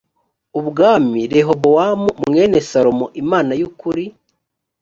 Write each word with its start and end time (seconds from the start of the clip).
ubwami 0.59 1.21
rehobowamu 1.33 2.09
mwene 2.27 2.57
salomo 2.69 3.05
imana 3.21 3.51
y 3.59 3.63
ukuri 3.69 4.05